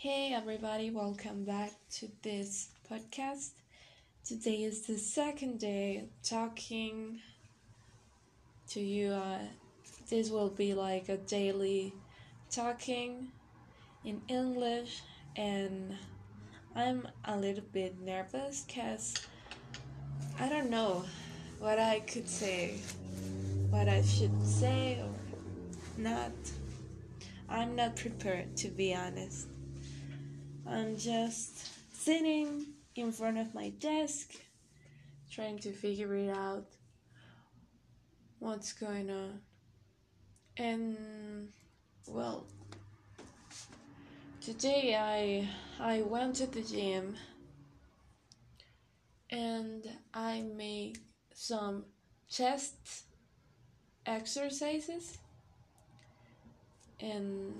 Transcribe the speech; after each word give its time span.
Hey 0.00 0.32
everybody, 0.32 0.90
welcome 0.90 1.42
back 1.42 1.72
to 1.94 2.08
this 2.22 2.68
podcast. 2.88 3.50
Today 4.24 4.62
is 4.62 4.82
the 4.82 4.96
second 4.96 5.58
day 5.58 6.04
talking 6.22 7.18
to 8.68 8.80
you. 8.80 9.10
Uh, 9.10 9.40
this 10.08 10.30
will 10.30 10.50
be 10.50 10.72
like 10.72 11.08
a 11.08 11.16
daily 11.16 11.92
talking 12.48 13.32
in 14.04 14.22
English, 14.28 15.02
and 15.34 15.96
I'm 16.76 17.08
a 17.24 17.36
little 17.36 17.64
bit 17.72 18.00
nervous 18.00 18.66
because 18.68 19.14
I 20.38 20.48
don't 20.48 20.70
know 20.70 21.06
what 21.58 21.80
I 21.80 21.98
could 22.06 22.28
say, 22.28 22.76
what 23.70 23.88
I 23.88 24.02
should 24.02 24.46
say 24.46 25.00
or 25.02 26.00
not. 26.00 26.30
I'm 27.48 27.74
not 27.74 27.96
prepared 27.96 28.56
to 28.58 28.68
be 28.68 28.94
honest. 28.94 29.48
I'm 30.70 30.98
just 30.98 31.66
sitting 31.94 32.66
in 32.94 33.10
front 33.10 33.38
of 33.38 33.54
my 33.54 33.70
desk 33.70 34.34
trying 35.30 35.58
to 35.60 35.72
figure 35.72 36.14
it 36.14 36.28
out 36.28 36.66
what's 38.38 38.74
going 38.74 39.08
on. 39.08 39.40
And 40.58 41.48
well, 42.06 42.46
today 44.42 44.94
I 44.94 45.48
I 45.82 46.02
went 46.02 46.36
to 46.36 46.46
the 46.46 46.62
gym 46.62 47.16
and 49.30 49.88
I 50.12 50.42
made 50.54 50.98
some 51.32 51.86
chest 52.28 53.04
exercises 54.04 55.16
and 57.00 57.54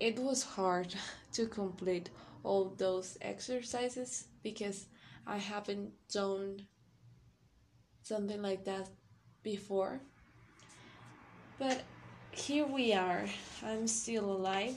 it 0.00 0.18
was 0.18 0.42
hard 0.42 0.94
to 1.32 1.46
complete 1.46 2.10
all 2.42 2.74
those 2.76 3.18
exercises 3.20 4.28
because 4.42 4.86
I 5.26 5.38
haven't 5.38 5.90
done 6.12 6.60
something 8.02 8.40
like 8.40 8.64
that 8.64 8.88
before. 9.42 10.00
But 11.58 11.82
here 12.30 12.66
we 12.66 12.92
are. 12.92 13.24
I'm 13.64 13.88
still 13.88 14.30
alive, 14.30 14.76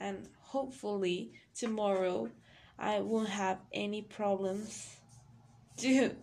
and 0.00 0.26
hopefully, 0.40 1.32
tomorrow 1.54 2.30
I 2.78 3.00
won't 3.00 3.28
have 3.28 3.58
any 3.72 4.02
problems 4.02 4.96
to 5.78 6.16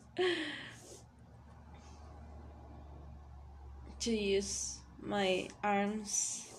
to 4.00 4.11
use 4.11 4.80
my 5.02 5.48
arms 5.64 6.56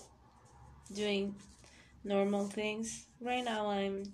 doing 0.93 1.35
normal 2.03 2.45
things. 2.45 3.05
Right 3.21 3.43
now 3.43 3.67
I'm 3.67 4.13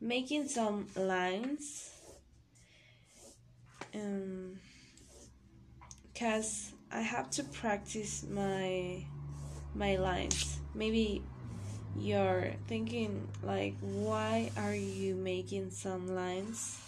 making 0.00 0.48
some 0.48 0.86
lines 0.96 1.90
um 3.94 4.58
cuz 6.14 6.72
I 6.90 7.00
have 7.00 7.30
to 7.30 7.44
practice 7.44 8.24
my 8.28 9.04
my 9.74 9.96
lines. 9.96 10.58
Maybe 10.74 11.22
you're 11.98 12.52
thinking 12.66 13.28
like 13.42 13.74
why 13.80 14.50
are 14.56 14.74
you 14.74 15.14
making 15.14 15.70
some 15.70 16.14
lines 16.14 16.80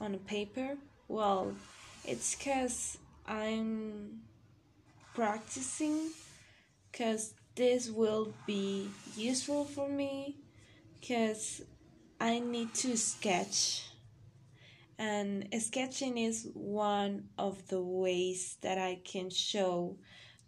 on 0.00 0.14
a 0.14 0.18
paper? 0.18 0.76
Well, 1.08 1.54
it's 2.04 2.34
cuz 2.36 2.98
I'm 3.26 4.20
practicing 5.14 6.10
cuz 6.92 7.34
this 7.56 7.90
will 7.90 8.32
be 8.46 8.88
useful 9.16 9.64
for 9.64 9.88
me 9.88 10.36
because 11.00 11.62
I 12.20 12.38
need 12.38 12.74
to 12.74 12.96
sketch. 12.96 13.86
And 14.98 15.48
sketching 15.60 16.18
is 16.18 16.48
one 16.52 17.28
of 17.38 17.66
the 17.68 17.80
ways 17.80 18.58
that 18.60 18.78
I 18.78 19.00
can 19.02 19.30
show 19.30 19.96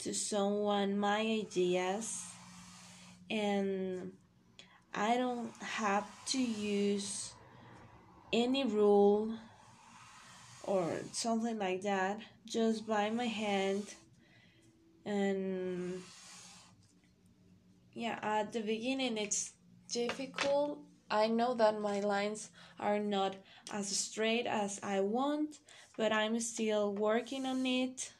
to 0.00 0.12
someone 0.12 0.98
my 0.98 1.20
ideas. 1.20 2.22
And 3.30 4.12
I 4.94 5.16
don't 5.16 5.52
have 5.62 6.06
to 6.26 6.38
use 6.38 7.32
any 8.32 8.64
rule 8.64 9.34
or 10.64 11.00
something 11.12 11.58
like 11.58 11.82
that 11.82 12.20
just 12.46 12.86
by 12.86 13.10
my 13.10 13.26
hand 13.26 13.94
and 15.04 16.02
yeah, 17.94 18.18
at 18.22 18.52
the 18.52 18.60
beginning 18.60 19.18
it's 19.18 19.52
difficult. 19.90 20.78
I 21.10 21.26
know 21.26 21.54
that 21.54 21.80
my 21.80 22.00
lines 22.00 22.50
are 22.80 22.98
not 22.98 23.36
as 23.70 23.88
straight 23.88 24.46
as 24.46 24.80
I 24.82 25.00
want, 25.00 25.58
but 25.96 26.12
I'm 26.12 26.40
still 26.40 26.94
working 26.94 27.44
on 27.44 27.66
it. 27.66 28.12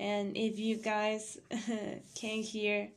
And 0.00 0.36
if 0.36 0.58
you 0.58 0.76
guys 0.76 1.38
can 2.14 2.42
hear 2.42 2.90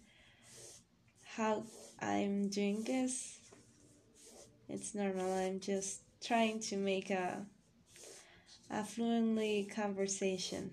how 1.25 1.63
I'm 1.99 2.49
doing 2.49 2.83
this, 2.83 3.39
it's 4.69 4.95
normal. 4.95 5.31
I'm 5.33 5.59
just 5.59 6.01
trying 6.23 6.59
to 6.61 6.77
make 6.77 7.09
a 7.09 7.45
a 8.71 8.83
fluently 8.83 9.69
conversation. 9.75 10.71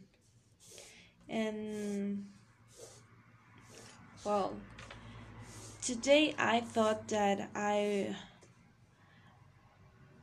And 1.29 2.27
well, 4.25 4.55
today 5.83 6.35
I 6.39 6.61
thought 6.61 7.09
that 7.09 7.51
I 7.55 8.17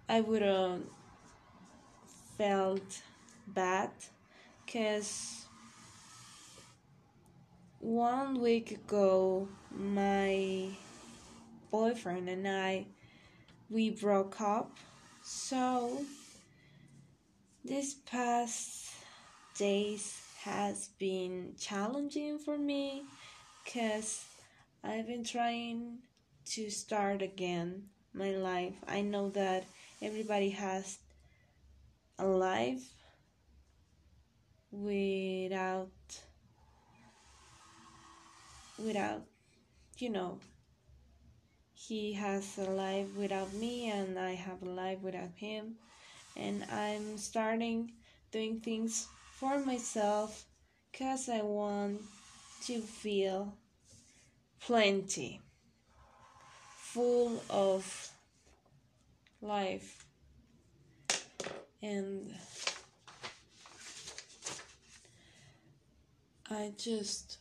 I 0.07 0.22
would 0.22 0.41
have 0.41 0.81
felt 2.38 3.01
bad 3.47 3.89
because 4.66 5.45
one 7.79 8.41
week 8.41 8.72
ago 8.72 9.47
my 9.72 10.69
boyfriend 11.72 12.29
and 12.29 12.47
I 12.47 12.85
we 13.69 13.89
broke 13.89 14.39
up. 14.41 14.78
So 15.23 16.03
this 17.63 17.95
past 18.05 18.91
days 19.57 20.22
has 20.41 20.89
been 21.00 21.55
challenging 21.59 22.38
for 22.38 22.57
me 22.57 23.03
because 23.65 24.23
I've 24.83 25.07
been 25.07 25.23
trying 25.23 25.97
to 26.53 26.69
start 26.69 27.21
again 27.21 27.89
my 28.13 28.31
life. 28.31 28.75
I 28.87 29.01
know 29.01 29.29
that 29.31 29.65
everybody 30.01 30.51
has 30.51 30.99
a 32.19 32.25
life 32.25 32.93
without 34.71 35.89
without 38.77 39.23
you 39.97 40.09
know 40.09 40.37
he 41.73 42.13
has 42.13 42.57
a 42.57 42.69
life 42.69 43.07
without 43.17 43.53
me 43.53 43.89
and 43.89 44.19
I 44.19 44.31
have 44.31 44.61
a 44.61 44.69
life 44.69 44.99
without 45.01 45.31
him 45.35 45.75
and 46.35 46.65
I'm 46.71 47.17
starting 47.17 47.93
doing 48.31 48.59
things 48.59 49.07
for 49.31 49.59
myself 49.59 50.45
cuz 50.91 51.29
I 51.29 51.41
want 51.41 52.01
to 52.65 52.81
feel 52.81 53.53
plenty, 54.59 55.39
full 56.77 57.43
of 57.49 58.09
life, 59.41 60.05
and 61.83 62.33
I 66.49 66.71
just 66.77 67.37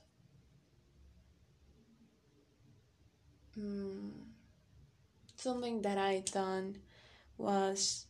mm, 3.59 4.11
something 5.37 5.81
that 5.83 5.97
I 5.97 6.23
done 6.31 6.77
was 7.39 8.05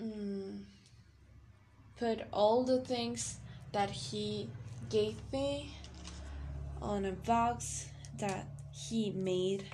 mm, 0.00 0.60
put 1.98 2.20
all 2.32 2.62
the 2.62 2.80
things 2.80 3.38
that 3.72 3.90
he 3.90 4.48
gave 4.90 5.16
me 5.32 5.74
on 6.80 7.04
a 7.04 7.12
box 7.12 7.88
that 8.18 8.46
he 8.72 9.10
made 9.10 9.64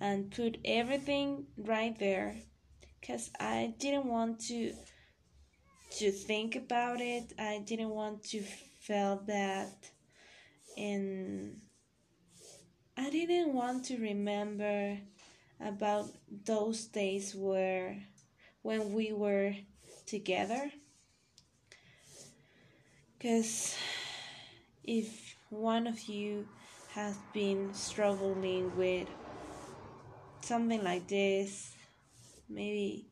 and 0.00 0.30
put 0.30 0.58
everything 0.64 1.46
right 1.56 1.98
there 1.98 2.36
because 3.00 3.30
I 3.38 3.74
didn't 3.78 4.06
want 4.06 4.40
to 4.48 4.72
to 5.98 6.10
think 6.10 6.56
about 6.56 7.00
it. 7.00 7.34
I 7.38 7.62
didn't 7.64 7.90
want 7.90 8.24
to 8.30 8.42
feel 8.80 9.22
that 9.26 9.90
and 10.76 11.60
I 12.96 13.10
didn't 13.10 13.52
want 13.52 13.84
to 13.86 13.98
remember 13.98 14.98
about 15.60 16.06
those 16.44 16.86
days 16.86 17.34
where 17.34 18.02
when 18.62 18.92
we 18.92 19.12
were 19.12 19.54
together 20.06 20.70
because 23.22 23.76
if 24.82 25.36
one 25.48 25.86
of 25.86 26.00
you 26.08 26.44
has 26.92 27.16
been 27.32 27.72
struggling 27.72 28.76
with 28.76 29.06
something 30.40 30.82
like 30.82 31.06
this, 31.06 31.72
maybe 32.48 33.06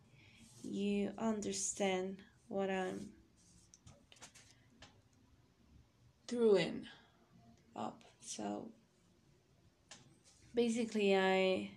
you 0.64 1.12
understand 1.16 2.16
what 2.48 2.68
I'm 2.70 3.10
throwing 6.26 6.86
up. 7.76 8.00
So 8.20 8.66
basically, 10.56 11.16
I 11.16 11.70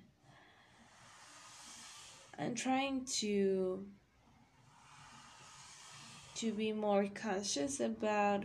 I'm 2.40 2.56
trying 2.56 3.06
to 3.20 3.86
to 6.44 6.52
be 6.52 6.74
more 6.74 7.08
conscious 7.16 7.80
about 7.80 8.44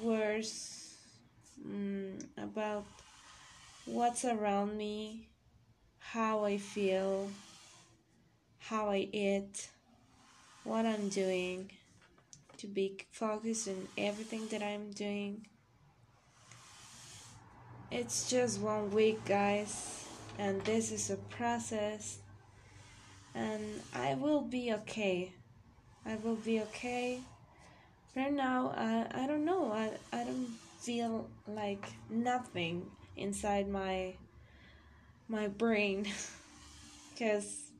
words 0.00 0.94
um, 1.62 2.16
about 2.38 2.86
what's 3.84 4.24
around 4.24 4.78
me, 4.78 5.28
how 5.98 6.42
I 6.44 6.56
feel, 6.56 7.28
how 8.60 8.88
I 8.88 9.10
eat, 9.12 9.68
what 10.64 10.86
I'm 10.86 11.10
doing, 11.10 11.70
to 12.56 12.66
be 12.66 12.96
focused 13.10 13.68
on 13.68 13.88
everything 13.98 14.46
that 14.48 14.62
I'm 14.62 14.90
doing. 14.92 15.46
It's 17.90 18.30
just 18.30 18.58
one 18.58 18.90
week, 18.90 19.22
guys, 19.26 20.06
and 20.38 20.62
this 20.62 20.90
is 20.90 21.10
a 21.10 21.16
process, 21.16 22.20
and 23.34 23.62
I 23.94 24.14
will 24.14 24.40
be 24.40 24.72
okay. 24.72 25.34
I 26.04 26.16
will 26.16 26.36
be 26.36 26.60
okay. 26.60 27.20
Right 28.16 28.32
now, 28.32 28.74
I, 28.76 29.22
I 29.22 29.26
don't 29.26 29.44
know. 29.44 29.72
I, 29.72 29.90
I 30.12 30.24
don't 30.24 30.48
feel 30.82 31.28
like 31.46 31.86
nothing 32.10 32.90
inside 33.16 33.68
my 33.68 34.14
my 35.28 35.46
brain 35.46 36.06
because 37.10 37.70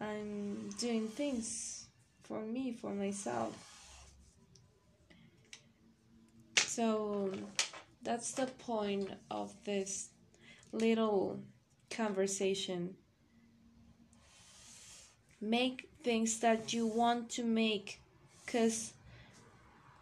I'm 0.00 0.68
doing 0.78 1.08
things 1.08 1.86
for 2.24 2.42
me 2.42 2.72
for 2.72 2.90
myself 2.90 3.54
so 6.58 7.32
that's 8.02 8.32
the 8.32 8.46
point 8.46 9.10
of 9.30 9.52
this 9.64 10.10
little 10.72 11.40
conversation 11.90 12.94
make 15.40 15.88
things 16.02 16.40
that 16.40 16.72
you 16.72 16.86
want 16.86 17.30
to 17.30 17.44
make 17.44 18.00
because 18.44 18.92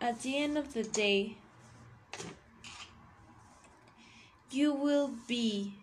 at 0.01 0.23
the 0.23 0.37
end 0.37 0.57
of 0.57 0.75
the 0.75 0.83
day 0.83 1.37
you 4.51 4.73
will 4.73 5.11
be 5.27 5.75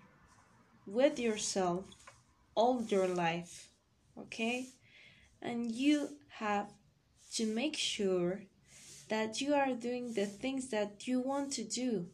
with 0.88 1.19
yourself 1.19 1.86
all 2.56 2.81
your 2.84 3.07
life, 3.07 3.69
okay? 4.18 4.68
And 5.42 5.72
you 5.72 6.10
have 6.30 6.72
to 7.36 7.46
make 7.46 7.75
sure 7.78 8.44
that 9.10 9.42
you 9.42 9.54
are 9.54 9.74
doing 9.74 10.13
the 10.13 10.25
things 10.25 10.69
that 10.69 11.08
you 11.08 11.19
want 11.19 11.51
to 11.54 11.63
do, 11.63 12.08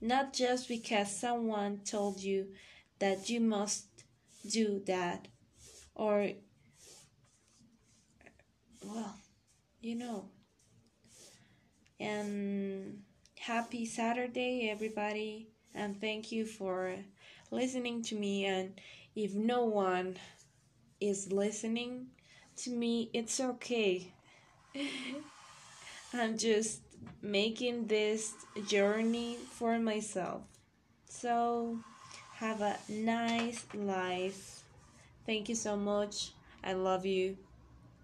not 0.00 0.32
just 0.32 0.68
because 0.68 1.14
someone 1.14 1.80
told 1.84 2.20
you 2.20 2.48
that 2.98 3.30
you 3.30 3.40
must 3.40 3.86
do 4.50 4.82
that, 4.86 5.28
or, 5.94 6.30
well, 8.84 9.14
you 9.80 9.96
know. 9.96 10.28
And 11.98 13.02
happy 13.38 13.84
Saturday, 13.86 14.70
everybody. 14.70 15.48
And 15.74 16.00
thank 16.00 16.32
you 16.32 16.46
for 16.46 16.96
listening 17.50 18.02
to 18.04 18.14
me. 18.14 18.46
And 18.46 18.80
if 19.14 19.34
no 19.34 19.64
one 19.64 20.16
is 21.00 21.32
listening 21.32 22.06
to 22.56 22.70
me 22.70 23.10
it's 23.14 23.40
okay. 23.40 24.12
I'm 26.12 26.36
just 26.36 26.82
making 27.22 27.86
this 27.86 28.34
journey 28.66 29.38
for 29.52 29.78
myself. 29.78 30.42
So 31.08 31.78
have 32.34 32.60
a 32.60 32.76
nice 32.88 33.64
life. 33.74 34.62
Thank 35.26 35.48
you 35.48 35.54
so 35.54 35.76
much. 35.76 36.32
I 36.62 36.74
love 36.74 37.06
you 37.06 37.38